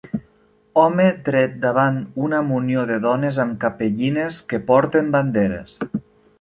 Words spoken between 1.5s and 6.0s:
davant una munió de dones amb capellines que porten banderes.